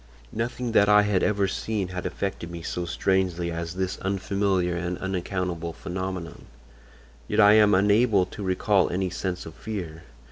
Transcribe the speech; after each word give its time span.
"Nothing 0.33 0.71
that 0.71 0.89
I 0.89 1.03
had 1.03 1.21
ever 1.21 1.47
seen 1.47 1.89
had 1.89 2.07
affected 2.07 2.49
me 2.49 2.63
so 2.63 2.85
strangely 2.85 3.51
as 3.51 3.75
this 3.75 3.99
unfamiliar 3.99 4.75
and 4.75 4.97
unaccountable 4.97 5.73
phenomenon, 5.73 6.45
yet 7.27 7.39
I 7.39 7.53
am 7.53 7.75
unable 7.75 8.25
to 8.25 8.41
recall 8.41 8.89
any 8.89 9.11
sense 9.11 9.45
of 9.45 9.53
fear. 9.53 10.01